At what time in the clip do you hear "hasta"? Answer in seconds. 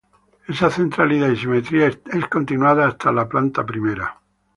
2.87-3.11